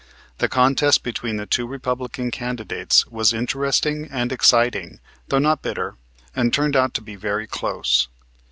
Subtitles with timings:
[0.39, 5.93] The contest between the two Republican candidates was interesting and exciting, though not bitter,
[6.35, 8.07] and turned out to be very close.